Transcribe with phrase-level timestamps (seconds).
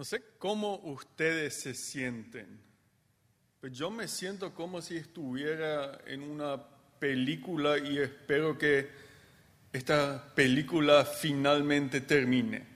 [0.00, 2.58] No sé cómo ustedes se sienten,
[3.60, 6.58] pero yo me siento como si estuviera en una
[6.98, 8.88] película y espero que
[9.70, 12.66] esta película finalmente termine.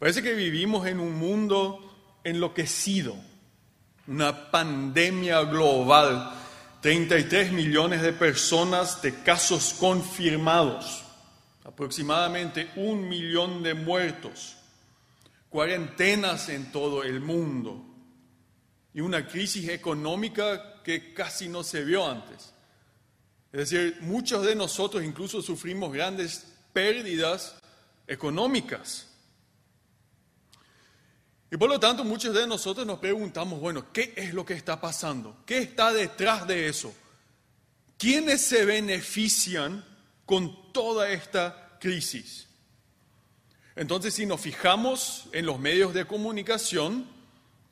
[0.00, 3.14] Parece que vivimos en un mundo enloquecido,
[4.08, 6.32] una pandemia global,
[6.80, 11.04] 33 millones de personas de casos confirmados,
[11.62, 14.56] aproximadamente un millón de muertos
[15.50, 17.84] cuarentenas en todo el mundo
[18.94, 22.54] y una crisis económica que casi no se vio antes.
[23.52, 27.56] Es decir, muchos de nosotros incluso sufrimos grandes pérdidas
[28.06, 29.08] económicas.
[31.50, 34.80] Y por lo tanto muchos de nosotros nos preguntamos, bueno, ¿qué es lo que está
[34.80, 35.42] pasando?
[35.44, 36.94] ¿Qué está detrás de eso?
[37.98, 39.84] ¿Quiénes se benefician
[40.24, 42.46] con toda esta crisis?
[43.80, 47.06] Entonces, si nos fijamos en los medios de comunicación,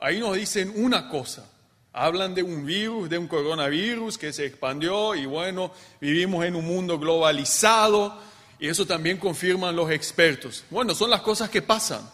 [0.01, 1.53] ahí nos dicen una cosa.
[1.93, 6.65] Hablan de un virus, de un coronavirus que se expandió y bueno, vivimos en un
[6.65, 8.19] mundo globalizado
[8.59, 10.65] y eso también confirman los expertos.
[10.71, 12.11] Bueno, son las cosas que pasan.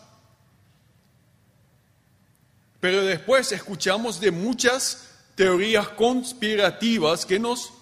[2.81, 7.73] Pero después escuchamos de muchas teorías conspirativas que nos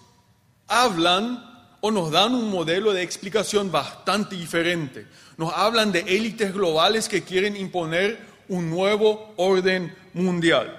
[0.67, 5.07] hablan o nos dan un modelo de explicación bastante diferente.
[5.37, 10.77] Nos hablan de élites globales que quieren imponer un nuevo orden mundial.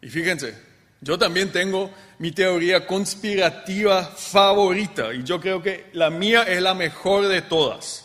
[0.00, 0.56] Y fíjense,
[1.00, 6.74] yo también tengo mi teoría conspirativa favorita y yo creo que la mía es la
[6.74, 8.04] mejor de todas.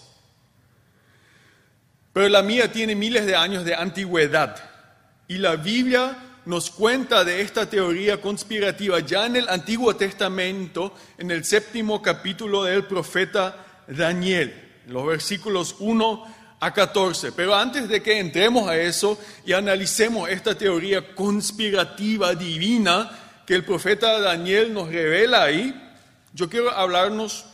[2.12, 4.56] Pero la mía tiene miles de años de antigüedad
[5.28, 11.32] y la Biblia nos cuenta de esta teoría conspirativa ya en el Antiguo Testamento, en
[11.32, 14.54] el séptimo capítulo del profeta Daniel,
[14.88, 17.32] los versículos 1 a 14.
[17.32, 23.66] Pero antes de que entremos a eso y analicemos esta teoría conspirativa divina que el
[23.66, 25.74] profeta Daniel nos revela ahí,
[26.34, 27.46] yo quiero hablarnos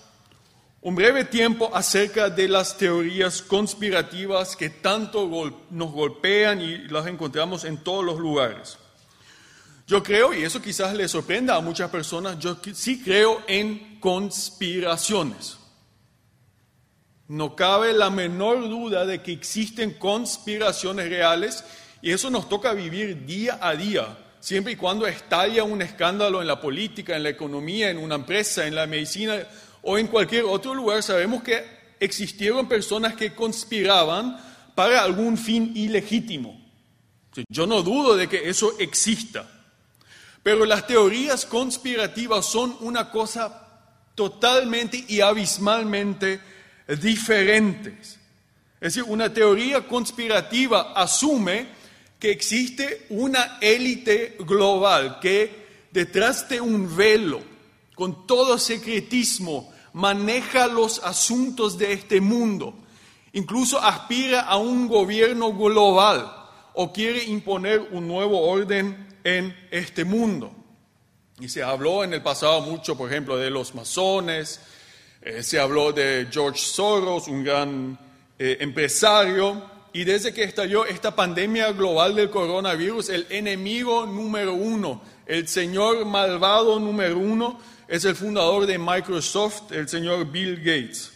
[0.82, 5.30] un breve tiempo acerca de las teorías conspirativas que tanto
[5.70, 8.78] nos golpean y las encontramos en todos los lugares.
[9.86, 15.58] Yo creo, y eso quizás le sorprenda a muchas personas, yo sí creo en conspiraciones.
[17.28, 21.64] No cabe la menor duda de que existen conspiraciones reales
[22.02, 26.48] y eso nos toca vivir día a día, siempre y cuando estalla un escándalo en
[26.48, 29.36] la política, en la economía, en una empresa, en la medicina
[29.82, 31.64] o en cualquier otro lugar, sabemos que
[32.00, 34.38] existieron personas que conspiraban
[34.76, 36.60] para algún fin ilegítimo.
[37.50, 39.48] Yo no dudo de que eso exista,
[40.42, 43.68] pero las teorías conspirativas son una cosa
[44.16, 46.42] totalmente y abismalmente
[47.02, 48.20] diferentes.
[48.82, 51.68] Es decir, una teoría conspirativa asume
[52.18, 57.42] que existe una élite global que detrás de un velo
[58.00, 62.74] con todo secretismo, maneja los asuntos de este mundo,
[63.34, 66.34] incluso aspira a un gobierno global
[66.76, 70.50] o quiere imponer un nuevo orden en este mundo.
[71.42, 74.62] Y se habló en el pasado mucho, por ejemplo, de los masones,
[75.22, 78.00] eh, se habló de George Soros, un gran
[78.40, 79.62] eh, empresario,
[79.94, 86.06] y desde que estalló esta pandemia global del coronavirus, el enemigo número uno, el señor
[86.06, 91.12] malvado número uno, es el fundador de Microsoft, el señor Bill Gates.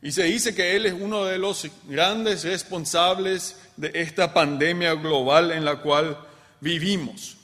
[0.00, 5.50] Y se dice que él es uno de los grandes responsables de esta pandemia global
[5.50, 6.18] en la cual
[6.60, 7.36] vivimos.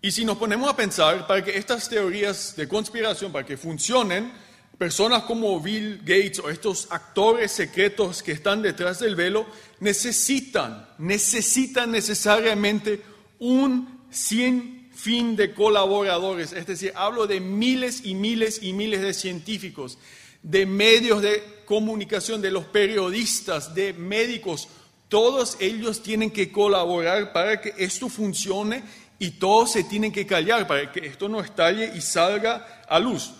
[0.00, 4.32] Y si nos ponemos a pensar, para que estas teorías de conspiración, para que funcionen,
[4.78, 9.46] personas como Bill Gates o estos actores secretos que están detrás del velo
[9.80, 13.02] necesitan, necesitan necesariamente
[13.38, 19.12] un cien fin de colaboradores, es decir, hablo de miles y miles y miles de
[19.12, 19.98] científicos,
[20.42, 24.68] de medios de comunicación, de los periodistas, de médicos,
[25.08, 28.82] todos ellos tienen que colaborar para que esto funcione
[29.18, 33.32] y todos se tienen que callar para que esto no estalle y salga a luz.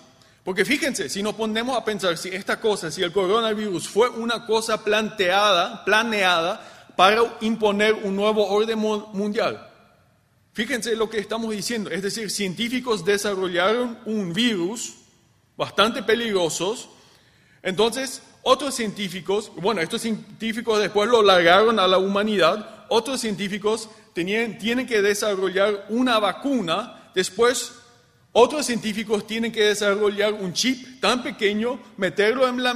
[0.44, 4.44] Porque fíjense, si nos ponemos a pensar si esta cosa, si el coronavirus fue una
[4.46, 9.70] cosa planteada, planeada para imponer un nuevo orden mundial,
[10.55, 14.94] Fíjense lo que estamos diciendo, es decir, científicos desarrollaron un virus
[15.56, 16.76] bastante peligroso,
[17.61, 24.56] entonces otros científicos, bueno, estos científicos después lo largaron a la humanidad, otros científicos tenían,
[24.56, 27.73] tienen que desarrollar una vacuna, después
[28.36, 32.75] Otros científicos tienen que desarrollar un chip tan pequeño, meterlo en la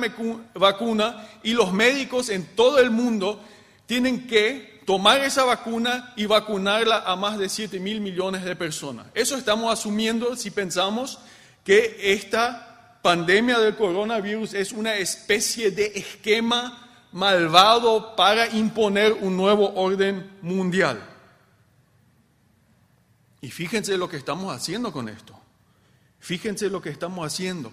[0.54, 3.42] vacuna y los médicos en todo el mundo
[3.84, 9.08] tienen que tomar esa vacuna y vacunarla a más de 7 mil millones de personas.
[9.14, 11.18] Eso estamos asumiendo si pensamos
[11.64, 19.74] que esta pandemia del coronavirus es una especie de esquema malvado para imponer un nuevo
[19.74, 21.02] orden mundial.
[23.40, 25.37] Y fíjense lo que estamos haciendo con esto.
[26.20, 27.72] Fíjense lo que estamos haciendo.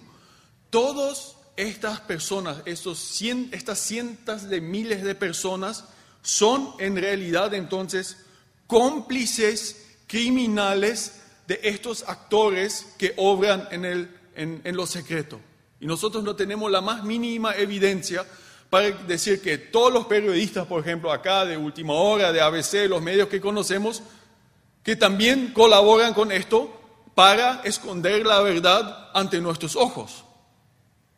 [0.70, 3.20] Todas estas personas, estos
[3.52, 5.84] estas cientos de miles de personas,
[6.22, 8.18] son en realidad entonces
[8.66, 15.40] cómplices criminales de estos actores que obran en, el, en, en lo secreto.
[15.80, 18.26] Y nosotros no tenemos la más mínima evidencia
[18.70, 23.00] para decir que todos los periodistas, por ejemplo, acá de última hora, de ABC, los
[23.00, 24.02] medios que conocemos,
[24.82, 26.85] que también colaboran con esto
[27.16, 30.22] para esconder la verdad ante nuestros ojos.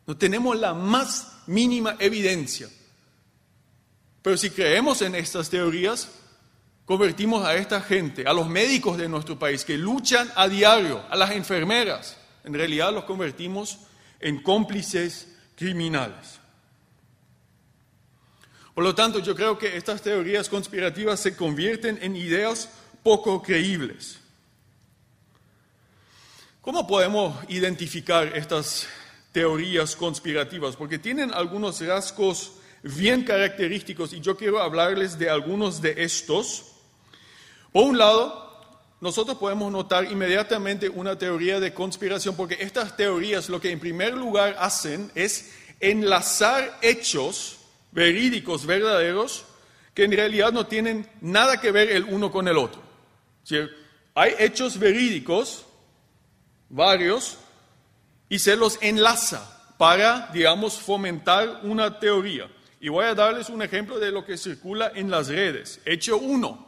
[0.07, 2.69] No tenemos la más mínima evidencia.
[4.21, 6.09] Pero si creemos en estas teorías,
[6.85, 11.17] convertimos a esta gente, a los médicos de nuestro país que luchan a diario, a
[11.17, 13.79] las enfermeras, en realidad los convertimos
[14.21, 16.39] en cómplices criminales.
[18.73, 22.69] Por lo tanto, yo creo que estas teorías conspirativas se convierten en ideas
[23.03, 24.18] poco creíbles.
[26.61, 28.85] ¿Cómo podemos identificar estas
[29.31, 30.75] teorías conspirativas?
[30.75, 32.51] Porque tienen algunos rasgos
[32.83, 36.65] bien característicos y yo quiero hablarles de algunos de estos.
[37.71, 38.61] Por un lado,
[38.99, 44.13] nosotros podemos notar inmediatamente una teoría de conspiración porque estas teorías lo que en primer
[44.13, 47.59] lugar hacen es enlazar hechos
[47.93, 49.45] verídicos, verdaderos,
[49.93, 52.81] que en realidad no tienen nada que ver el uno con el otro.
[54.13, 55.65] Hay hechos verídicos,
[56.69, 57.37] varios,
[58.29, 62.49] y se los enlaza para, digamos, fomentar una teoría.
[62.79, 65.81] Y voy a darles un ejemplo de lo que circula en las redes.
[65.83, 66.67] Hecho uno,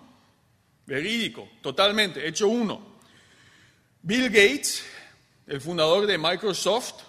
[0.86, 2.82] verídico, totalmente, hecho uno.
[4.02, 4.84] Bill Gates,
[5.48, 7.04] el fundador de Microsoft,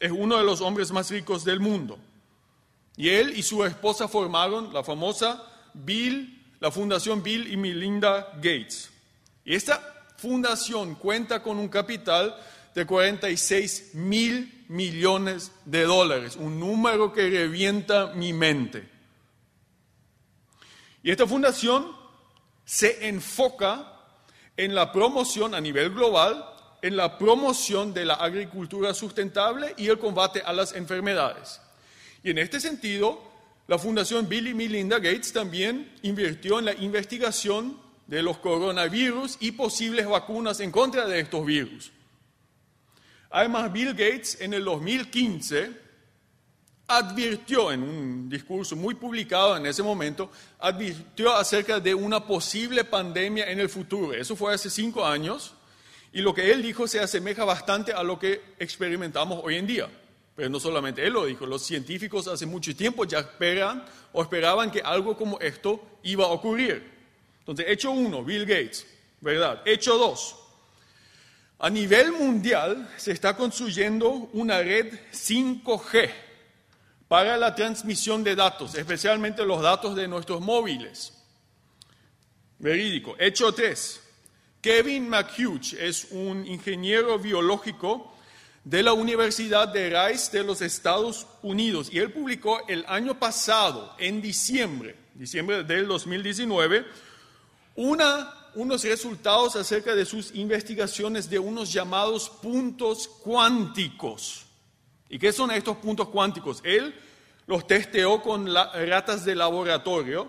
[0.00, 1.98] es uno de los hombres más ricos del mundo.
[2.96, 5.42] Y él y su esposa formaron la famosa
[5.74, 8.90] Bill, la Fundación Bill y Melinda Gates.
[9.44, 9.95] Y esta
[10.26, 12.36] fundación cuenta con un capital
[12.74, 18.88] de 46 mil millones de dólares, un número que revienta mi mente.
[21.04, 21.92] Y esta fundación
[22.64, 23.92] se enfoca
[24.56, 26.44] en la promoción a nivel global,
[26.82, 31.60] en la promoción de la agricultura sustentable y el combate a las enfermedades.
[32.24, 33.22] Y en este sentido,
[33.68, 39.52] la Fundación Bill y Melinda Gates también invirtió en la investigación de los coronavirus y
[39.52, 41.92] posibles vacunas en contra de estos virus.
[43.30, 45.86] Además, Bill Gates en el 2015
[46.88, 50.30] advirtió en un discurso muy publicado en ese momento,
[50.60, 54.12] advirtió acerca de una posible pandemia en el futuro.
[54.12, 55.54] Eso fue hace cinco años
[56.12, 59.88] y lo que él dijo se asemeja bastante a lo que experimentamos hoy en día.
[60.36, 64.70] Pero no solamente él lo dijo, los científicos hace mucho tiempo ya esperan o esperaban
[64.70, 66.95] que algo como esto iba a ocurrir.
[67.46, 68.84] Entonces, hecho uno, Bill Gates,
[69.20, 69.62] ¿verdad?
[69.64, 70.34] Hecho dos,
[71.60, 76.10] a nivel mundial se está construyendo una red 5G
[77.06, 81.12] para la transmisión de datos, especialmente los datos de nuestros móviles.
[82.58, 83.14] Verídico.
[83.16, 84.02] Hecho tres,
[84.60, 88.12] Kevin McHugh es un ingeniero biológico
[88.64, 93.94] de la Universidad de Rice de los Estados Unidos y él publicó el año pasado,
[93.96, 96.84] en diciembre, diciembre del 2019,
[97.76, 104.44] una, unos resultados acerca de sus investigaciones de unos llamados puntos cuánticos.
[105.08, 106.60] ¿Y qué son estos puntos cuánticos?
[106.64, 106.94] Él
[107.46, 110.28] los testeó con ratas de laboratorio.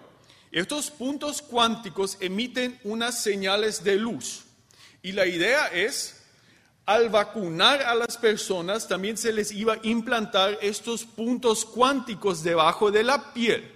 [0.52, 4.46] Estos puntos cuánticos emiten unas señales de luz.
[5.02, 6.18] Y la idea es
[6.88, 12.92] al vacunar a las personas también se les iba a implantar estos puntos cuánticos debajo
[12.92, 13.70] de la piel.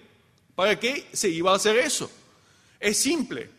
[0.55, 2.09] ¿Para qué se iba a hacer eso?
[2.79, 3.49] Es simple.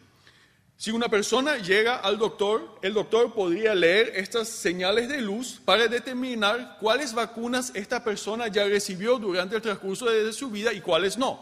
[0.83, 5.87] Si una persona llega al doctor, el doctor podría leer estas señales de luz para
[5.87, 11.17] determinar cuáles vacunas esta persona ya recibió durante el transcurso de su vida y cuáles
[11.17, 11.39] no.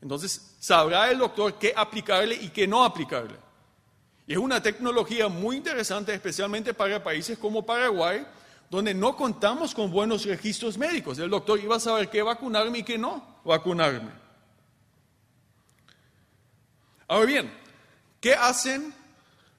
[0.00, 3.34] Entonces, sabrá el doctor qué aplicarle y qué no aplicarle.
[4.28, 8.24] Y es una tecnología muy interesante, especialmente para países como Paraguay,
[8.70, 11.18] donde no contamos con buenos registros médicos.
[11.18, 14.12] El doctor iba a saber qué vacunarme y qué no vacunarme.
[17.08, 17.63] Ahora bien,
[18.24, 18.94] ¿qué hacen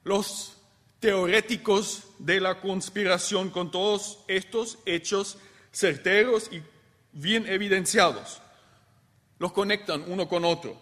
[0.04, 0.58] los
[1.00, 5.38] teoréticos de la conspiración con todos estos hechos
[5.72, 6.64] certeros y
[7.12, 8.42] bien evidenciados.
[9.38, 10.76] Los conectan uno con otro.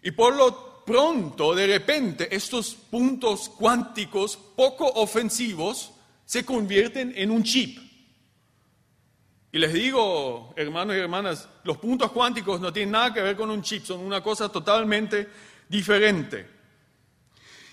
[0.00, 5.90] Y por lo pronto, de repente, estos puntos cuánticos poco ofensivos
[6.24, 7.80] se convierten en un chip.
[9.50, 13.50] Y les digo, hermanos y hermanas, los puntos cuánticos no tienen nada que ver con
[13.50, 15.26] un chip, son una cosa totalmente
[15.68, 16.46] diferente.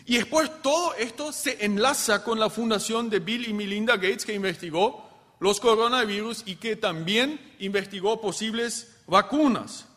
[0.05, 4.33] Y después todo esto se enlaza con la fundación de Bill y Melinda Gates que
[4.33, 5.09] investigó
[5.39, 9.87] los coronavirus y que también investigó posibles vacunas.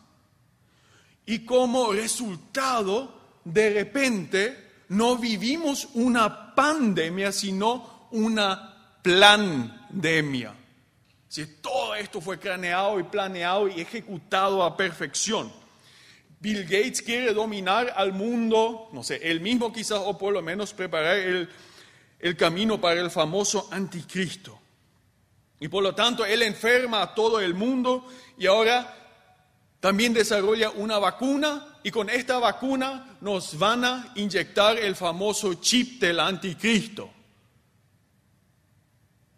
[1.25, 3.13] Y como resultado,
[3.43, 10.55] de repente, no vivimos una pandemia, sino una plandemia.
[11.27, 15.51] Si todo esto fue craneado y planeado y ejecutado a perfección.
[16.39, 20.73] Bill Gates quiere dominar al mundo, no sé, él mismo quizás, o por lo menos
[20.73, 21.49] preparar el,
[22.19, 24.59] el camino para el famoso anticristo.
[25.59, 28.95] Y por lo tanto, él enferma a todo el mundo y ahora
[29.79, 36.01] también desarrolla una vacuna y con esta vacuna nos van a inyectar el famoso chip
[36.01, 37.09] del anticristo.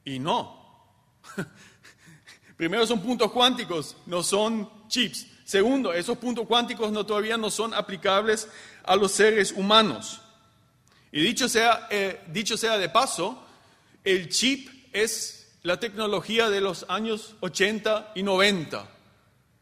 [0.06, 0.60] Y no.
[2.58, 5.28] Primero son puntos cuánticos, no son chips.
[5.44, 8.48] Segundo, esos puntos cuánticos todavía no son aplicables
[8.84, 10.22] a los seres humanos.
[11.12, 13.44] Y dicho sea, eh, dicho sea de paso,
[14.04, 18.88] el chip es la tecnología de los años 80 y 90.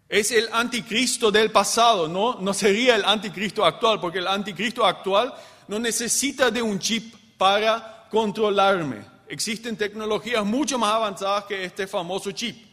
[0.08, 2.40] Es el anticristo del pasado, ¿no?
[2.40, 5.34] no sería el anticristo actual, porque el anticristo actual
[5.68, 9.06] no necesita de un chip para controlarme.
[9.28, 12.66] Existen tecnologías mucho más avanzadas que este famoso chip.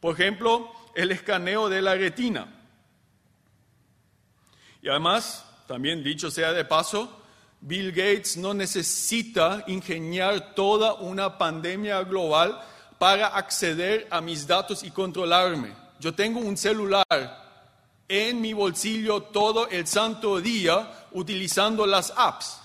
[0.00, 2.46] Por ejemplo, el escaneo de la retina.
[4.82, 7.22] Y además, también dicho sea de paso,
[7.60, 12.60] Bill Gates no necesita ingeniar toda una pandemia global
[12.98, 15.74] para acceder a mis datos y controlarme.
[15.98, 17.06] Yo tengo un celular
[18.06, 22.60] en mi bolsillo todo el santo día utilizando las apps.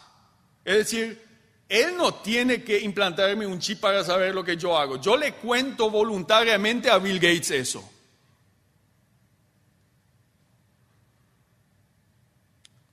[0.65, 1.25] Es decir,
[1.69, 4.99] él no tiene que implantarme un chip para saber lo que yo hago.
[4.99, 7.89] Yo le cuento voluntariamente a Bill Gates eso.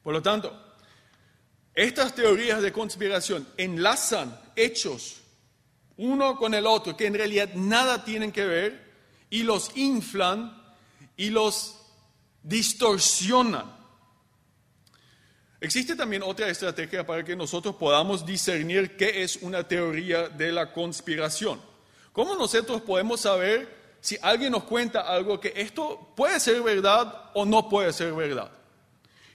[0.07, 0.57] Por lo tanto,
[1.75, 5.21] estas teorías de conspiración enlazan hechos
[5.97, 8.85] uno con el otro que en realidad nada tienen que ver
[9.31, 10.63] y los inflan
[11.17, 11.79] y los
[12.45, 13.65] distorsionan.
[15.61, 20.73] Existe también otra estrategia para que nosotros podamos discernir qué es una teoría de la
[20.73, 21.61] conspiración.
[22.13, 27.45] ¿Cómo nosotros podemos saber si alguien nos cuenta algo que esto puede ser verdad o
[27.45, 28.53] no puede ser verdad?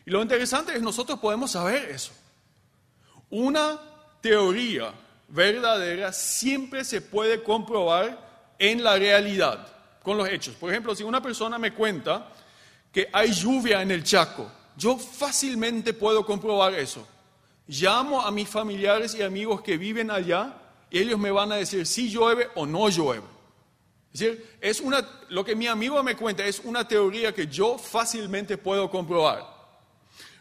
[0.06, 2.12] Y lo interesante es nosotros podemos saber eso.
[3.30, 3.80] Una
[4.22, 4.94] teoría
[5.28, 9.68] verdadera siempre se puede comprobar en la realidad,
[10.04, 10.56] con los hechos.
[10.56, 12.28] Por ejemplo, si una persona me cuenta
[12.92, 17.08] que hay lluvia en el Chaco, yo fácilmente puedo comprobar eso.
[17.68, 20.54] Llamo a mis familiares y amigos que viven allá
[20.90, 23.24] y ellos me van a decir si llueve o no llueve.
[24.14, 24.20] Es
[24.60, 28.90] decir, una, lo que mi amigo me cuenta es una teoría que yo fácilmente puedo
[28.90, 29.51] comprobar.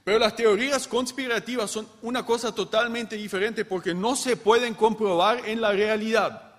[0.04, 5.60] Pero las teorías conspirativas son una cosa totalmente diferente porque no se pueden comprobar en
[5.60, 6.50] la realidad.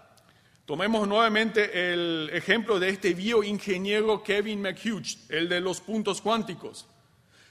[0.65, 6.87] Tomemos nuevamente el ejemplo de este bioingeniero Kevin McHugh, el de los puntos cuánticos.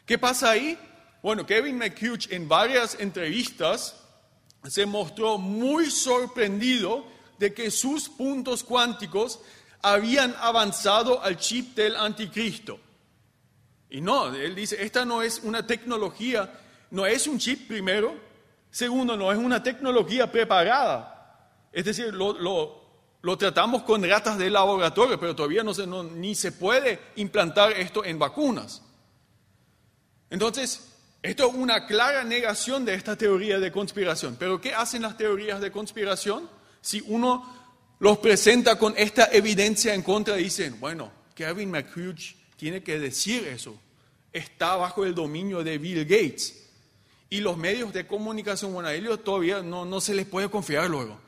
[0.06, 0.78] ¿Qué pasa ahí?
[1.22, 3.96] Bueno, Kevin McHugh en varias entrevistas
[4.66, 7.04] se mostró muy sorprendido
[7.38, 9.40] de que sus puntos cuánticos
[9.82, 12.78] habían avanzado al chip del anticristo.
[13.90, 16.52] Y no, él dice, esta no es una tecnología,
[16.92, 18.14] no es un chip primero,
[18.70, 21.58] segundo, no es una tecnología preparada.
[21.72, 27.00] Es decir, lo, tratamos con ratas de laboratorio, pero todavía no se, ni se puede
[27.16, 28.82] implantar esto en vacunas.
[30.30, 34.36] Entonces, esto es una clara negación de esta teoría de conspiración.
[34.38, 36.48] Pero ¿qué hacen las teorías de conspiración?
[36.80, 37.58] Si uno
[37.98, 43.74] los presenta con esta evidencia en contra, dicen, bueno, Kevin McHugh tiene que decir eso.
[44.34, 46.68] Está bajo el dominio de Bill Gates.
[47.30, 48.90] Y los medios de comunicación, bueno,
[49.20, 51.18] todavía no, no se les puede confiar luego.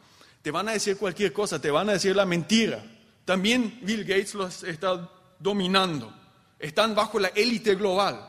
[0.42, 2.84] Te van a decir cualquier cosa, te van a decir la mentira.
[3.24, 6.14] También Bill Gates los está dominando.
[6.58, 8.28] Están bajo la élite global.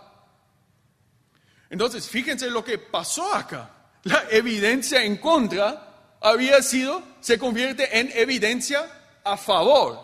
[1.69, 3.69] Entonces, fíjense lo que pasó acá.
[4.03, 10.00] La evidencia en contra había sido, se convierte en evidencia a favor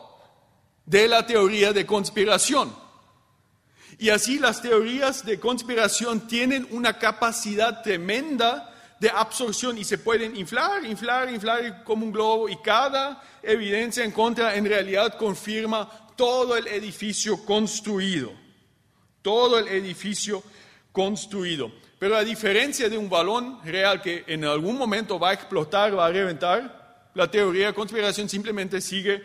[0.86, 2.89] de la teoría de conspiración.
[4.00, 10.38] Y así las teorías de conspiración tienen una capacidad tremenda de absorción y se pueden
[10.38, 16.56] inflar, inflar, inflar como un globo y cada evidencia en contra en realidad confirma todo
[16.56, 18.32] el edificio construido,
[19.22, 20.42] todo el edificio
[20.94, 21.70] construido.
[22.00, 26.06] Pero a diferencia de un balón real que en algún momento va a explotar, va
[26.06, 29.24] a reventar, la teoría de conspiración simplemente sigue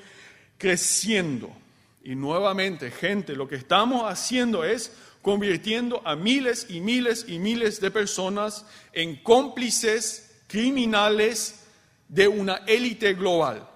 [0.59, 1.63] creciendo.
[2.05, 4.93] Y nuevamente, gente, lo que estamos haciendo es
[5.23, 11.65] convirtiendo a miles y miles y miles de personas en cómplices criminales
[12.07, 13.67] de una élite global.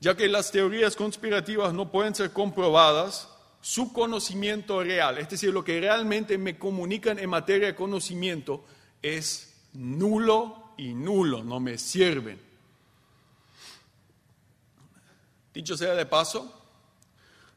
[0.00, 3.28] Ya que las teorías conspirativas no pueden ser comprobadas,
[3.60, 8.64] su conocimiento real, es decir, lo que realmente me comunican en materia de conocimiento,
[9.02, 12.47] es nulo y nulo, no me sirven.
[15.58, 16.54] Dicho sea de paso,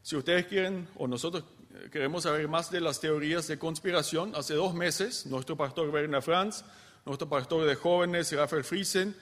[0.02, 1.44] si ustedes quieren o nosotros
[1.92, 6.64] queremos saber más de las teorías de conspiración, hace dos meses nuestro pastor Werner Franz,
[7.06, 9.14] nuestro pastor de jóvenes Rafael Friesen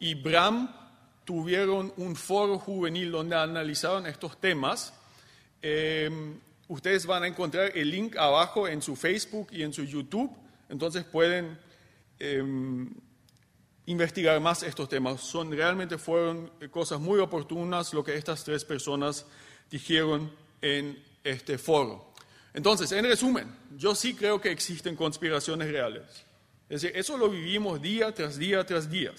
[0.00, 0.68] y Bram
[1.24, 4.92] tuvieron un foro juvenil donde analizaron estos temas.
[5.62, 6.36] Em,
[6.66, 10.36] ustedes van a encontrar el link abajo en su Facebook y en su YouTube,
[10.68, 11.56] entonces pueden
[12.18, 12.92] em,
[13.86, 15.20] investigar más estos temas.
[15.20, 19.26] Son realmente fueron cosas muy oportunas lo que estas tres personas
[19.70, 20.30] dijeron
[20.62, 22.12] en este foro.
[22.52, 26.04] Entonces, en resumen, yo sí creo que existen conspiraciones reales.
[26.68, 29.12] Es decir, eso lo vivimos día tras día tras día.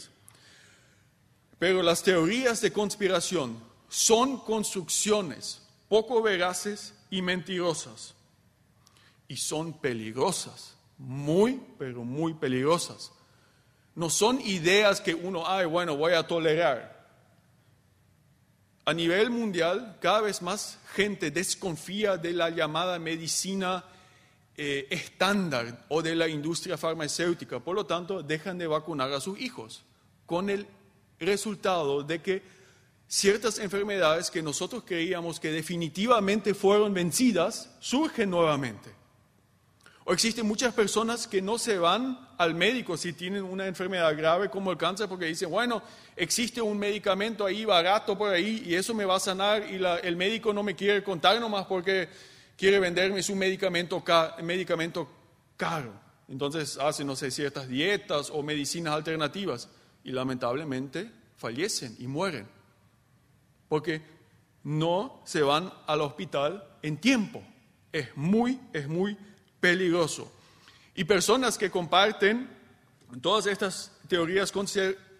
[1.60, 8.13] Pero las teorías de conspiración son construcciones poco veraces y mentirosas.
[9.27, 13.12] Y son peligrosas, muy, pero muy peligrosas.
[13.96, 16.96] No son ideas que uno, ay, bueno, voy a tolerar
[18.86, 23.84] a nivel mundial, cada vez más gente desconfía de la llamada medicina
[24.56, 27.60] eh, estándar o de la industria farmacéutica.
[27.60, 29.84] Por lo tanto, dejan de vacunar a sus hijos,
[30.28, 30.68] con el
[31.20, 32.44] resultado de que
[33.08, 38.94] ciertas enfermedades que nosotros creíamos que definitivamente fueron vencidas, surgen nuevamente.
[40.03, 44.50] O existen muchas personas que no se van al médico si tienen una enfermedad grave
[44.50, 45.81] como el cáncer porque dicen, bueno,
[46.15, 50.15] existe un medicamento ahí barato por ahí y eso me va a sanar y el
[50.15, 52.09] médico no me quiere contar nomás porque
[52.57, 54.03] quiere venderme su medicamento,
[54.43, 55.09] medicamento
[55.57, 55.93] caro.
[56.27, 59.69] Entonces hacen, no sé, ciertas dietas o medicinas alternativas
[60.03, 62.48] y lamentablemente fallecen y mueren
[63.67, 64.01] porque
[64.63, 67.43] no se van al hospital en tiempo.
[67.91, 69.17] Es muy, es muy
[69.59, 70.31] peligroso.
[70.96, 72.50] Y personas que comparten
[73.22, 74.51] todas estas teorías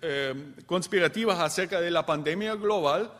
[0.02, 3.14] eh, conspirativas acerca de la pandemia global,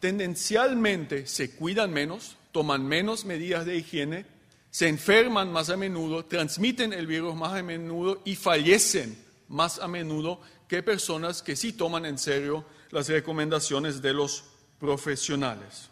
[0.00, 4.26] tendencialmente se cuidan menos, toman menos medidas de higiene,
[4.70, 9.16] se enferman más a menudo, transmiten el virus más a menudo y fallecen
[9.48, 14.44] más a menudo que personas que sí toman en serio las recomendaciones de los
[14.78, 15.90] profesionales.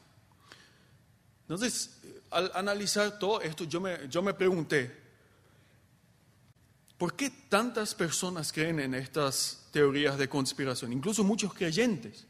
[1.43, 2.01] Entonces,
[2.31, 5.08] al analizar todo esto, yo me, yo me pregunté,
[6.99, 10.93] ¿por qué tantas personas creen en estas teorías de conspiración?
[10.93, 12.27] Incluso muchos creyentes.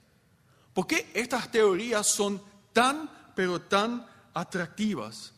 [0.74, 2.40] ¿Por qué estas teorías son
[2.72, 5.32] tan, pero tan atractivas?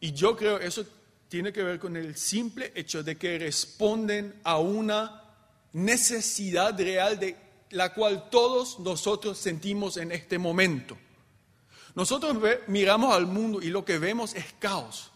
[0.00, 0.86] Y yo creo eso
[1.28, 5.22] tiene que ver con el simple hecho de que responden a una
[5.72, 7.36] necesidad real de
[7.70, 10.96] la cual todos nosotros sentimos en este momento.
[11.94, 12.36] Nosotros
[12.68, 15.10] miramos al mundo y lo que vemos es caos.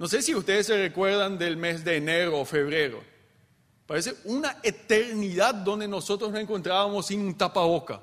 [0.00, 3.04] No sé si ustedes se recuerdan del mes de enero o febrero.
[3.84, 8.00] Parece una eternidad donde nosotros nos encontrábamos sin un tapaboca.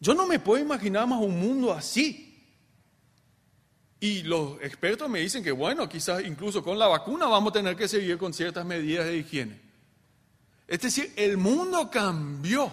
[0.00, 2.42] Yo no me puedo imaginar más un mundo así.
[4.00, 7.76] Y los expertos me dicen que, bueno, quizás incluso con la vacuna vamos a tener
[7.76, 9.60] que seguir con ciertas medidas de higiene.
[10.66, 12.72] Es decir, el mundo cambió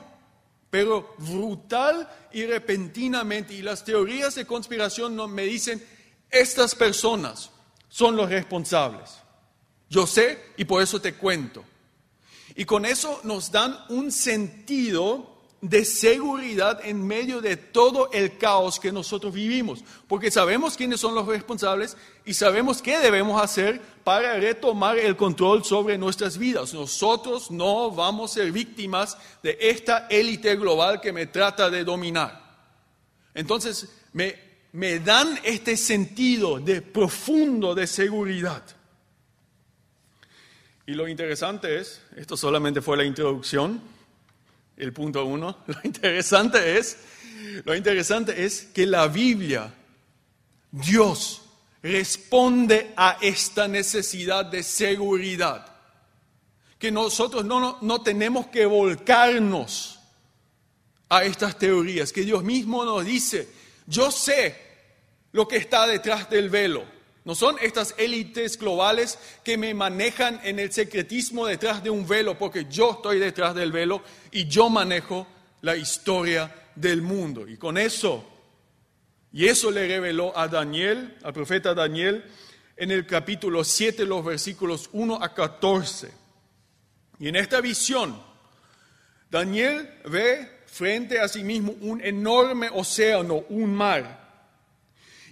[0.70, 3.54] pero brutal y repentinamente.
[3.54, 5.86] Y las teorías de conspiración me dicen,
[6.30, 7.52] estas personas
[7.92, 9.20] son los responsables.
[9.90, 11.64] Yo sé y por eso te cuento.
[12.56, 18.80] Y con eso nos dan un sentido de seguridad en medio de todo el caos
[18.80, 24.38] que nosotros vivimos, porque sabemos quiénes son los responsables y sabemos qué debemos hacer para
[24.38, 26.74] retomar el control sobre nuestras vidas.
[26.74, 32.42] Nosotros no vamos a ser víctimas de esta élite global que me trata de dominar.
[33.36, 38.64] Entonces, me, me dan este sentido de profundo de seguridad.
[40.86, 43.82] Y lo interesante es, esto solamente fue la introducción,
[44.78, 45.58] el punto uno.
[45.68, 46.98] Lo interesante es,
[47.66, 49.74] lo interesante es que la Biblia,
[50.72, 51.44] Dios,
[51.84, 55.68] responde a esta necesidad de seguridad.
[56.80, 60.00] que nosotros no, no, no tenemos que volcarnos
[61.10, 63.48] a estas teorías, que Dios mismo nos dice,
[63.92, 64.56] yo sé
[65.34, 66.86] lo que está detrás del velo.
[67.24, 72.38] No son estas élites globales que me manejan en el secretismo detrás de un velo,
[72.38, 74.02] porque yo estoy detrás del velo
[74.32, 75.28] y yo manejo
[75.62, 77.48] la historia del mundo.
[77.48, 78.26] Y con eso,
[79.32, 82.26] y eso le reveló a Daniel, al profeta Daniel,
[82.76, 86.12] en el capítulo 7, los versículos 1 a 14.
[87.20, 88.20] Y en esta visión,
[89.30, 94.20] Daniel ve frente a sí mismo un enorme océano, un mar.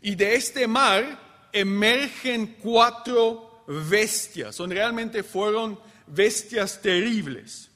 [0.02, 1.20] Y de este mar
[1.54, 4.56] emergen cuatro bestias.
[4.56, 7.70] Son realmente fueron bestias terribles.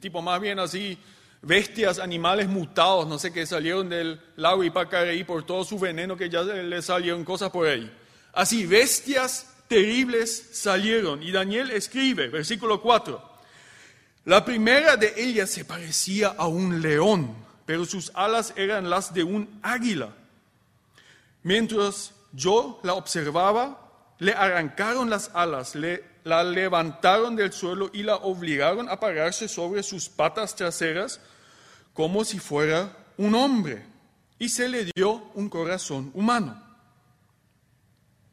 [0.00, 0.98] Tipo más bien así,
[1.40, 6.28] bestias, animales mutados, no sé qué, salieron del lago Ipacareí por todo su veneno que
[6.28, 7.90] ya le salieron cosas por ahí.
[8.34, 11.22] Así, bestias terribles salieron.
[11.22, 13.33] Y Daniel escribe, versículo 4,
[14.24, 17.34] la primera de ellas se parecía a un león,
[17.66, 20.14] pero sus alas eran las de un águila.
[21.42, 23.84] Mientras yo la observaba,
[24.18, 29.82] le arrancaron las alas, le, la levantaron del suelo y la obligaron a pararse sobre
[29.82, 31.20] sus patas traseras
[31.92, 33.84] como si fuera un hombre.
[34.38, 36.60] Y se le dio un corazón humano.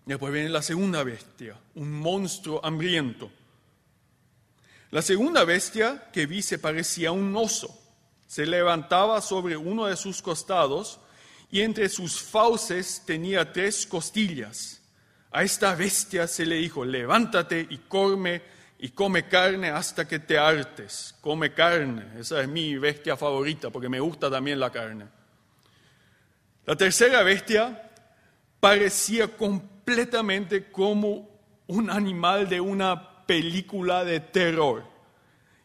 [0.05, 3.29] Después viene la segunda bestia, un monstruo hambriento.
[4.91, 7.73] La segunda bestia que vi se parecía a un oso.
[8.27, 10.99] Se levantaba sobre uno de sus costados
[11.49, 14.81] y entre sus fauces tenía tres costillas.
[15.31, 18.41] A esta bestia se le dijo, levántate y come
[18.79, 21.15] y come carne hasta que te hartes.
[21.21, 25.07] Come carne, esa es mi bestia favorita porque me gusta también la carne.
[26.65, 27.91] La tercera bestia
[28.59, 31.29] parecía completamente como
[31.67, 34.83] un animal de una película de terror.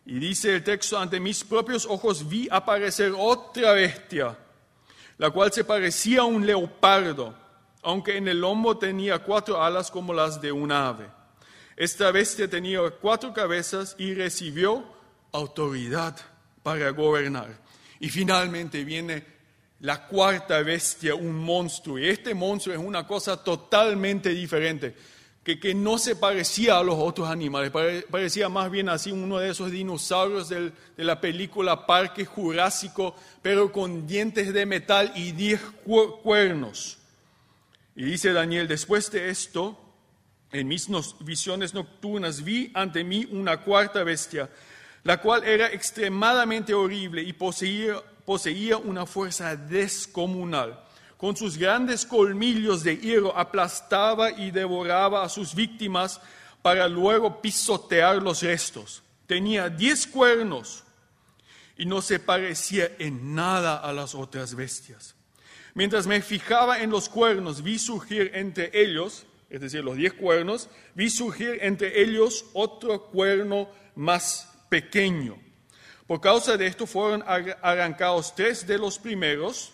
[0.05, 4.39] Y dice el texto, ante mis propios ojos vi aparecer otra bestia,
[5.19, 7.37] la cual se parecía a un leopardo,
[7.83, 11.09] aunque en el lomo tenía cuatro alas como las de un ave.
[11.77, 14.85] Esta bestia tenía cuatro cabezas y recibió
[15.33, 16.17] autoridad
[16.63, 17.59] para gobernar.
[17.99, 19.25] Y finalmente viene
[19.81, 21.99] la cuarta bestia, un monstruo.
[21.99, 24.95] Y este monstruo es una cosa totalmente diferente,
[25.47, 27.71] que, que no se parecía a los otros animales,
[28.11, 34.09] parecía más bien así uno de esos dinosaurios de la película Parque Jurásico, pero con
[34.09, 35.61] dientes de metal y diez
[36.25, 36.99] cuernos.
[37.95, 39.79] Y dice Daniel, después de esto,
[40.51, 40.89] en mis
[41.21, 44.51] visiones nocturnas vi ante mí una cuarta bestia,
[45.05, 50.83] la cual era extremadamente horrible y poseía poseía una fuerza descomunal.
[51.17, 56.21] Con sus grandes colmillos de hierro aplastaba y devoraba a sus víctimas
[56.63, 59.03] para luego pisotear los restos.
[59.27, 60.85] Tenía diez cuernos
[61.79, 65.15] y no se parecía en nada a las otras bestias.
[65.75, 70.69] Mientras me fijaba en los cuernos, vi surgir entre ellos, es decir, los diez cuernos,
[70.95, 75.39] vi surgir entre ellos otro cuerno más pequeño
[76.07, 79.73] por causa de esto fueron arrancados tres de los primeros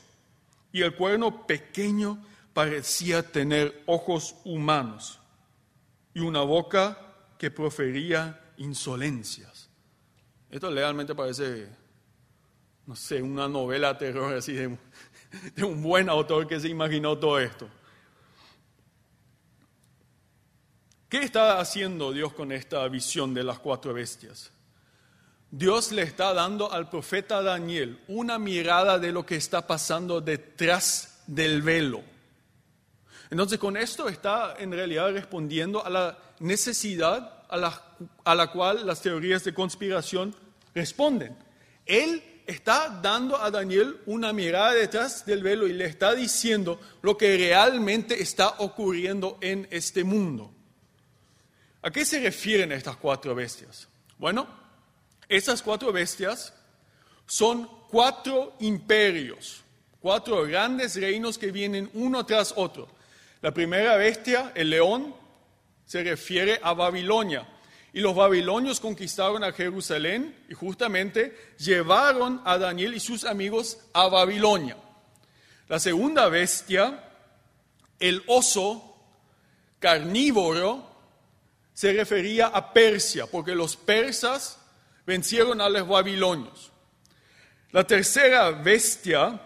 [0.72, 5.20] y el cuerno pequeño parecía tener ojos humanos
[6.14, 6.98] y una boca
[7.38, 9.68] que profería insolencias.
[10.50, 11.68] Esto realmente parece,
[12.86, 14.78] no sé, una novela terror así de,
[15.54, 17.68] de un buen autor que se imaginó todo esto.
[21.08, 24.50] ¿Qué está haciendo Dios con esta visión de las cuatro bestias?
[25.54, 31.22] Dios le está dando al profeta Daniel una mirada de lo que está pasando detrás
[31.26, 32.02] del velo.
[33.28, 37.82] Entonces con esto está en realidad respondiendo a la necesidad a la,
[38.24, 40.34] a la cual las teorías de conspiración
[40.74, 41.36] responden.
[41.84, 47.18] Él está dando a Daniel una mirada detrás del velo y le está diciendo lo
[47.18, 50.50] que realmente está ocurriendo en este mundo.
[51.82, 53.86] ¿A qué se refieren estas cuatro bestias?
[54.16, 54.61] Bueno,
[55.36, 56.52] esas cuatro bestias
[57.26, 59.62] son cuatro imperios,
[59.98, 62.88] cuatro grandes reinos que vienen uno tras otro.
[63.40, 65.14] La primera bestia, el león,
[65.86, 67.48] se refiere a Babilonia.
[67.94, 74.08] Y los babilonios conquistaron a Jerusalén y justamente llevaron a Daniel y sus amigos a
[74.08, 74.76] Babilonia.
[75.68, 77.04] La segunda bestia,
[77.98, 78.96] el oso
[79.78, 80.90] carnívoro,
[81.72, 84.58] se refería a Persia, porque los persas
[85.06, 86.70] vencieron a los babilonios.
[87.70, 89.40] La tercera bestia,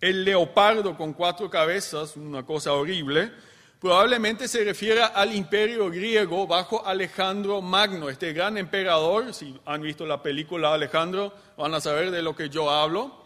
[0.00, 3.32] el leopardo con cuatro cabezas, una cosa horrible,
[3.80, 9.34] probablemente se refiere al imperio griego bajo Alejandro Magno, este gran emperador.
[9.34, 13.20] Si han visto la película Alejandro, van a saber de lo que yo hablo.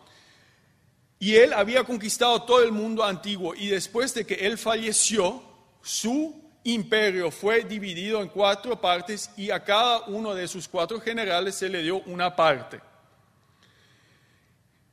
[1.18, 5.42] Y él había conquistado todo el mundo antiguo y después de que él falleció,
[5.82, 11.54] su imperio fue dividido en cuatro partes y a cada uno de sus cuatro generales
[11.54, 12.80] se le dio una parte.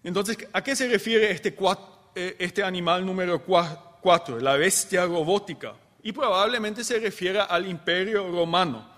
[0.03, 1.55] Entonces, ¿a qué se refiere este,
[2.15, 5.75] eh, este animal número cuatro, la bestia robótica?
[6.03, 8.89] Y probablemente se refiere al imperio romano.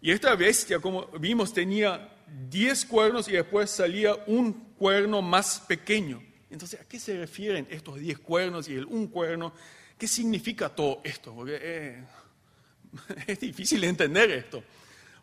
[0.00, 2.12] Y esta bestia, como vimos, tenía
[2.48, 6.22] diez cuernos y después salía un cuerno más pequeño.
[6.48, 9.52] Entonces, ¿a qué se refieren estos diez cuernos y el un cuerno?
[9.98, 11.34] ¿Qué significa todo esto?
[11.34, 12.04] Porque eh,
[13.26, 14.62] es difícil entender esto.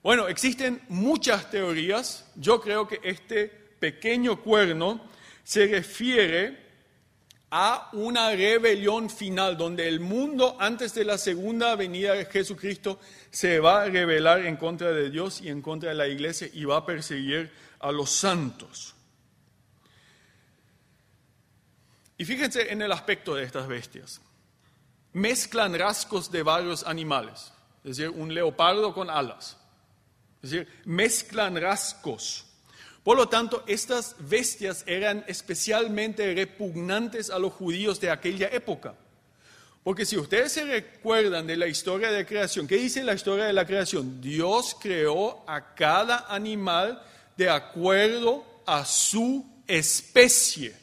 [0.01, 2.29] Bueno, existen muchas teorías.
[2.35, 5.09] Yo creo que este pequeño cuerno
[5.43, 6.63] se refiere
[7.51, 13.59] a una rebelión final, donde el mundo antes de la segunda venida de Jesucristo se
[13.59, 16.77] va a rebelar en contra de Dios y en contra de la iglesia y va
[16.77, 18.95] a perseguir a los santos.
[22.17, 24.19] Y fíjense en el aspecto de estas bestias.
[25.13, 27.51] Mezclan rasgos de varios animales,
[27.83, 29.57] es decir, un leopardo con alas.
[30.41, 32.45] Es decir, mezclan rasgos.
[33.03, 38.95] Por lo tanto, estas bestias eran especialmente repugnantes a los judíos de aquella época.
[39.83, 43.53] Porque si ustedes se recuerdan de la historia de creación, ¿qué dice la historia de
[43.53, 44.21] la creación?
[44.21, 47.03] Dios creó a cada animal
[47.35, 50.73] de acuerdo a su especie.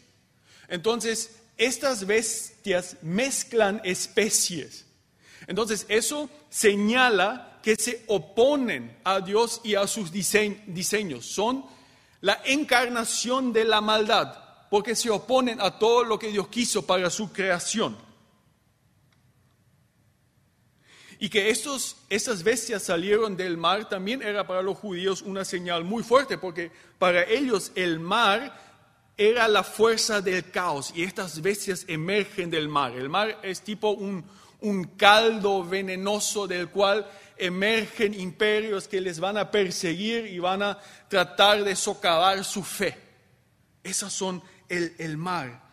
[0.68, 4.86] Entonces, estas bestias mezclan especies.
[5.46, 11.26] Entonces, eso señala que se oponen a Dios y a sus diseños.
[11.26, 11.66] Son
[12.22, 14.34] la encarnación de la maldad,
[14.70, 17.96] porque se oponen a todo lo que Dios quiso para su creación.
[21.18, 25.84] Y que estos, estas bestias salieron del mar también era para los judíos una señal
[25.84, 28.69] muy fuerte, porque para ellos el mar
[29.20, 32.92] era la fuerza del caos y estas bestias emergen del mar.
[32.92, 34.24] El mar es tipo un,
[34.60, 37.06] un caldo venenoso del cual
[37.36, 42.96] emergen imperios que les van a perseguir y van a tratar de socavar su fe.
[43.84, 45.68] Esas son el, el mar.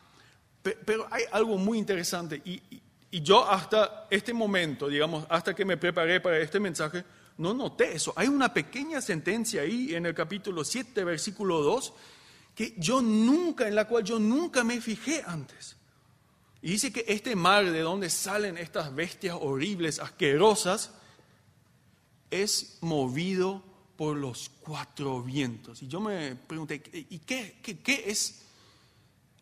[0.62, 2.62] Pero hay algo muy interesante y,
[3.10, 7.02] y yo hasta este momento, digamos, hasta que me preparé para este mensaje,
[7.38, 8.12] no noté eso.
[8.18, 11.94] Hay una pequeña sentencia ahí en el capítulo 7, versículo 2,
[12.58, 15.76] que yo nunca, en la cual yo nunca me fijé antes.
[16.60, 20.90] Y dice que este mar de donde salen estas bestias horribles, asquerosas,
[22.32, 23.64] es movido
[23.96, 25.84] por los cuatro vientos.
[25.84, 28.42] Y yo me pregunté, ¿y qué, qué, es?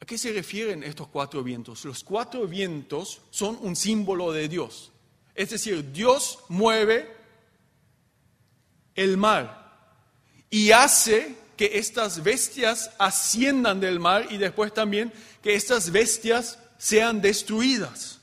[0.01, 1.85] ¿A qué se refieren estos cuatro vientos?
[1.85, 4.91] Los cuatro vientos son un símbolo de Dios.
[5.33, 7.15] Es decir, Dios mueve
[8.93, 9.87] el mar
[10.49, 17.21] y hace que estas bestias asciendan del mar y después también que estas bestias sean
[17.21, 18.19] destruidas.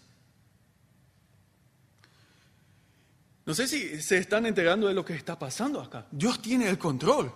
[3.45, 6.07] No sé si se están enterando de lo que está pasando acá.
[6.11, 7.33] Dios tiene el control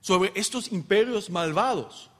[0.00, 2.10] sobre estos imperios malvados.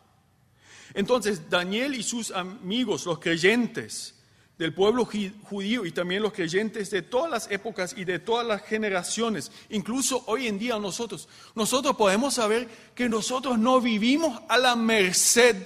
[0.95, 4.15] Entonces, Daniel y sus amigos, los creyentes,
[4.59, 8.63] del pueblo judío y también los creyentes de todas las épocas y de todas las
[8.63, 14.77] generaciones, incluso hoy en día nosotros, nosotros podemos saber que nosotros no vivimos a la
[14.77, 15.57] merced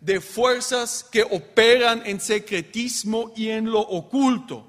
[0.00, 4.66] de fuerzas que operan en secretismo y en lo oculto.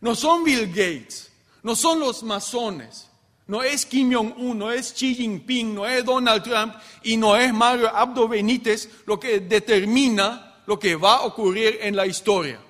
[0.00, 1.30] No son Bill Gates,
[1.62, 3.08] no son los masones,
[3.46, 6.74] no es Kim Jong-un, no es Xi Jinping, no es Donald Trump
[7.04, 11.96] y no es Mario Abdo Benítez lo que determina lo que va a ocurrir en
[11.96, 12.60] la historia.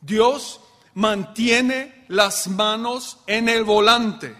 [0.00, 0.60] Dios
[0.94, 4.34] mantiene las manos en el volante.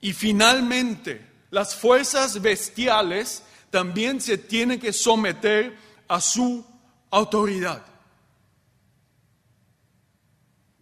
[0.00, 5.76] Y finalmente, las fuerzas bestiales también se tienen que someter
[6.08, 6.64] a su
[7.10, 7.84] autoridad.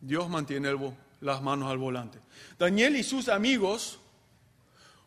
[0.00, 0.70] Dios mantiene
[1.20, 2.18] las manos al volante.
[2.58, 3.98] Daniel y sus amigos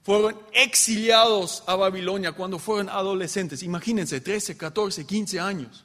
[0.08, 3.62] fueron exiliados a Babilonia cuando fueron adolescentes.
[3.62, 5.84] Imagínense, 13, 14, 15 años.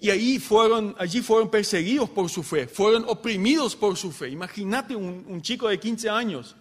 [0.00, 4.30] Y ahí fueron, allí fueron perseguidos por su fe, fueron oprimidos por su fe.
[4.30, 6.56] Imagínate un, chico de 15 años,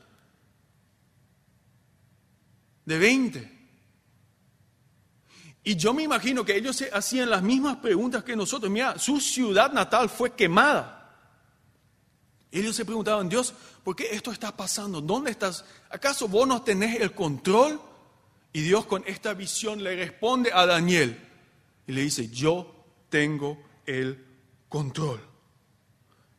[2.83, 3.69] de 20.
[5.63, 8.69] Y yo me imagino que ellos se hacían las mismas preguntas que nosotros.
[8.69, 11.02] Mira, su ciudad natal fue quemada.
[12.53, 13.51] Ellos se preguntaban, Dios,
[13.83, 15.01] ¿por qué esto está pasando?
[15.01, 15.65] ¿Dónde estás?
[15.89, 17.81] ¿Acaso vos no tenés el control?
[18.53, 21.19] Y Dios con esta visión le responde a Daniel
[21.87, 24.23] y le dice, yo tengo el
[24.69, 25.19] control.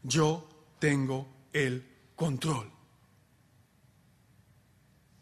[0.05, 0.49] Yo
[0.79, 2.71] tengo el control.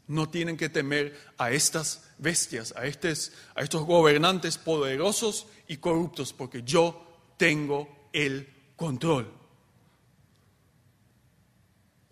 [0.09, 6.35] No tienen que temer a estas bestias, a, estos, a estos gobernantes poderosos y corruptos,
[6.35, 7.03] porque yo
[7.39, 9.42] tengo el control.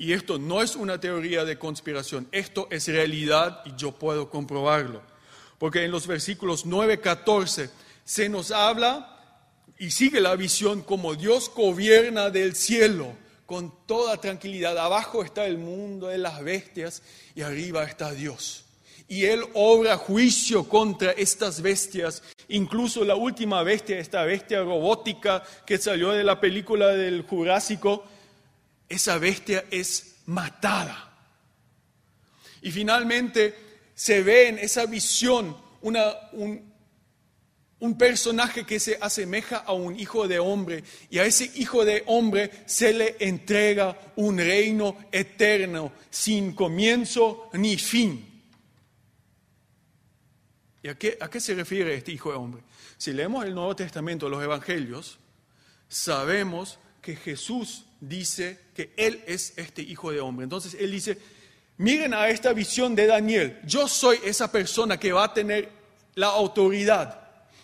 [0.00, 5.02] Y esto no es una teoría de conspiración, esto es realidad y yo puedo comprobarlo.
[5.58, 7.68] Porque en los versículos 9, 14
[8.02, 9.44] se nos habla
[9.78, 13.12] y sigue la visión como Dios gobierna del cielo
[13.44, 14.78] con toda tranquilidad.
[14.78, 17.02] Abajo está el mundo de las bestias
[17.34, 18.64] y arriba está Dios.
[19.06, 25.76] Y Él obra juicio contra estas bestias, incluso la última bestia, esta bestia robótica que
[25.76, 28.06] salió de la película del Jurásico,
[28.90, 31.06] esa bestia es matada.
[32.60, 33.54] Y finalmente
[33.94, 36.72] se ve en esa visión un,
[37.78, 42.02] un personaje que se asemeja a un hijo de hombre y a ese hijo de
[42.06, 48.26] hombre se le entrega un reino eterno sin comienzo ni fin.
[50.82, 52.62] ¿Y a qué, a qué se refiere este hijo de hombre?
[52.98, 55.18] Si leemos el Nuevo Testamento, los Evangelios,
[55.88, 60.44] sabemos que Jesús dice que Él es este hijo de hombre.
[60.44, 61.18] Entonces Él dice,
[61.76, 65.68] miren a esta visión de Daniel, yo soy esa persona que va a tener
[66.14, 67.20] la autoridad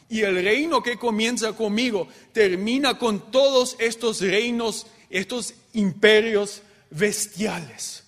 [0.09, 8.06] y el reino que comienza conmigo termina con todos estos reinos, estos imperios bestiales.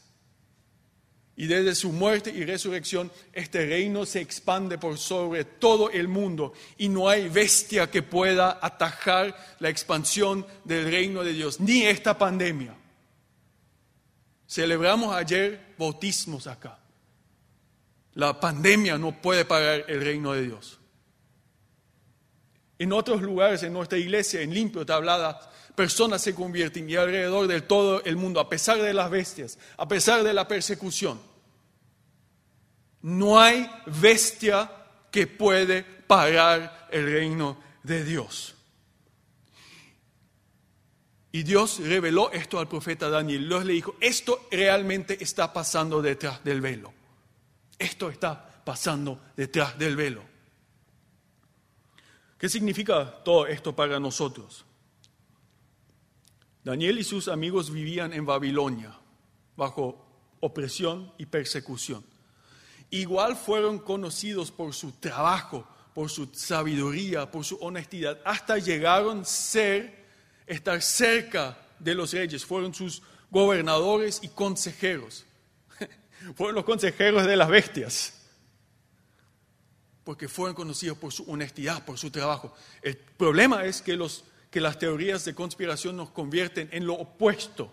[1.40, 6.53] Y desde su muerte y resurrección, este reino se expande por sobre todo el mundo
[6.77, 12.18] y no hay bestia que pueda atajar la expansión del reino de Dios, ni esta
[12.18, 12.74] pandemia.
[14.48, 16.77] Celebramos ayer bautismos acá.
[18.14, 20.81] La pandemia no puede parar el reino de Dios.
[22.81, 25.38] En otros lugares, en nuestra iglesia, en limpio tablada,
[25.79, 29.87] personas se convierten y alrededor de todo el mundo, a pesar de las bestias, a
[29.87, 31.21] pesar de la persecución.
[33.03, 34.69] No hay bestia
[35.12, 38.57] que puede parar el reino de Dios.
[41.31, 43.47] Y Dios reveló esto al profeta Daniel.
[43.49, 46.93] Dios le dijo, esto realmente está pasando detrás del velo.
[47.79, 50.25] Esto está pasando detrás del velo.
[52.37, 54.64] ¿Qué significa todo esto para nosotros?
[56.64, 58.99] Daniel y sus amigos vivían en Babilonia
[59.57, 60.05] bajo
[60.40, 62.05] opresión y persecución.
[62.90, 69.25] Igual fueron conocidos por su trabajo, por su sabiduría, por su honestidad, hasta llegaron a
[69.25, 70.07] ser,
[70.47, 72.44] estar cerca de los reyes.
[72.44, 75.27] Fueron sus gobernadores y consejeros.
[76.37, 78.14] fueron los consejeros de las bestias
[80.09, 82.55] porque fueron conocidos por su honestidad, por su trabajo.
[82.81, 84.25] El problema es que, los,
[84.59, 87.71] que las teorías de conspiración nos convierten en lo opuesto.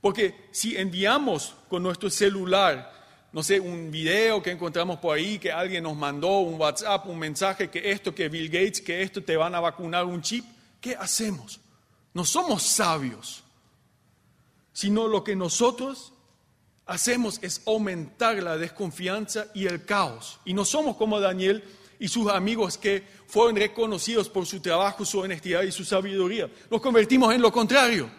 [0.00, 2.90] Porque si enviamos con nuestro celular,
[3.32, 7.18] no sé, un video que encontramos por ahí, que alguien nos mandó, un WhatsApp, un
[7.18, 10.46] mensaje, que esto, que Bill Gates, que esto te van a vacunar un chip,
[10.80, 11.60] ¿qué hacemos?
[12.14, 13.44] No somos sabios,
[14.72, 16.14] sino lo que nosotros
[16.86, 20.40] hacemos es aumentar la desconfianza y el caos.
[20.46, 21.62] Y no somos como Daniel
[21.98, 26.50] y sus amigos que fueron reconocidos por su trabajo, su honestidad y su sabiduría.
[26.70, 28.10] Nos convertimos en lo contrario.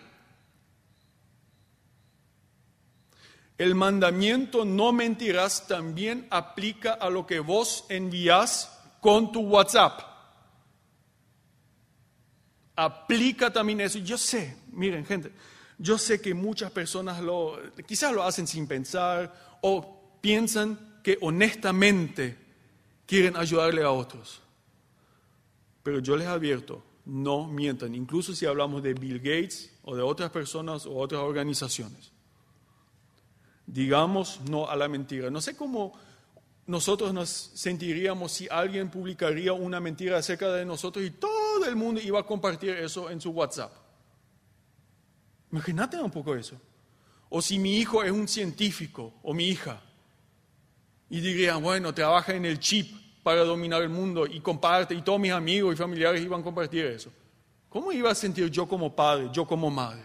[3.57, 10.01] El mandamiento no mentirás también aplica a lo que vos envías con tu WhatsApp.
[12.75, 13.97] Aplica también eso.
[13.97, 15.31] Yo sé, miren gente,
[15.79, 22.46] yo sé que muchas personas lo, quizás lo hacen sin pensar o piensan que honestamente
[23.07, 24.41] quieren ayudarle a otros.
[25.81, 30.29] Pero yo les advierto, no mientan, incluso si hablamos de Bill Gates o de otras
[30.29, 32.11] personas o otras organizaciones.
[33.65, 35.29] Digamos no a la mentira.
[35.29, 35.97] No sé cómo
[36.67, 42.01] nosotros nos sentiríamos si alguien publicaría una mentira acerca de nosotros y todo el mundo
[42.01, 43.71] iba a compartir eso en su WhatsApp.
[45.51, 46.59] Imagínate un poco eso.
[47.29, 49.81] O si mi hijo es un científico o mi hija
[51.09, 55.19] y dirían, bueno, trabaja en el chip para dominar el mundo y comparte y todos
[55.19, 57.11] mis amigos y familiares iban a compartir eso.
[57.69, 60.03] ¿Cómo iba a sentir yo como padre, yo como madre?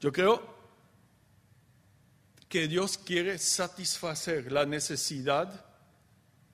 [0.00, 0.56] Yo creo
[2.48, 5.64] que Dios quiere satisfacer la necesidad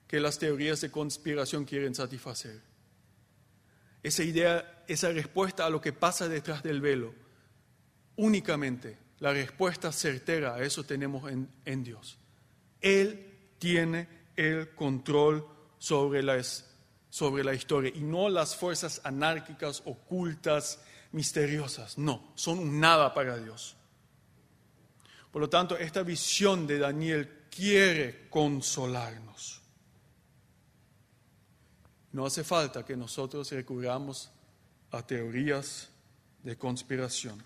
[0.07, 2.61] que las teorías de conspiración quieren satisfacer
[4.03, 7.15] esa idea, esa respuesta a lo que pasa detrás del velo.
[8.17, 12.17] Únicamente la respuesta certera a eso tenemos en, Dios.
[12.81, 15.47] Él tiene el control
[15.77, 16.69] sobre las
[17.09, 20.79] sobre la historia y no las fuerzas anárquicas, ocultas,
[21.11, 21.95] misteriosas.
[21.95, 23.75] No, son un nada para Dios.
[25.31, 29.61] Por lo tanto, esta visión de Daniel quiere consolarnos.
[32.11, 34.31] No hace falta que nosotros recurramos
[34.91, 35.89] a teorías
[36.41, 37.43] de conspiración.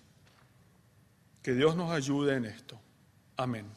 [1.42, 2.80] Que Dios nos ayude en esto.
[3.38, 3.77] Amén.